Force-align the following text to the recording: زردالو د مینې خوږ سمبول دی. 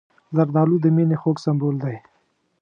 زردالو 0.35 0.75
د 0.81 0.85
مینې 0.95 1.17
خوږ 1.21 1.37
سمبول 1.45 1.75
دی. 1.83 1.95